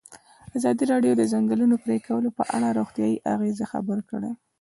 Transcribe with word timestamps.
ازادي 0.57 0.83
راډیو 0.91 1.13
د 1.15 1.17
د 1.19 1.23
ځنګلونو 1.33 1.75
پرېکول 1.85 2.23
په 2.37 2.43
اړه 2.55 2.69
د 2.71 2.75
روغتیایي 2.79 3.17
اغېزو 3.33 3.65
خبره 3.73 4.01
کړې. 4.09 4.31